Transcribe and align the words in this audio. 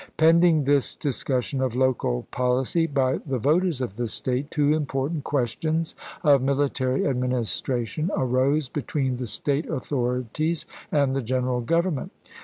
Pending 0.17 0.63
this 0.63 0.95
discussion 0.95 1.61
of 1.61 1.75
local 1.75 2.23
policy 2.31 2.87
by 2.87 3.19
the 3.19 3.37
voters 3.37 3.81
of 3.81 3.97
the 3.97 4.07
State, 4.07 4.49
two 4.49 4.73
important 4.73 5.23
questions 5.23 5.93
of 6.23 6.41
military 6.41 7.05
administration 7.05 8.09
arose 8.17 8.67
between 8.67 9.17
the 9.17 9.27
State 9.27 9.69
authorities 9.69 10.65
and 10.91 11.15
the 11.15 11.21
Greneral 11.21 11.63
Government. 11.63 12.11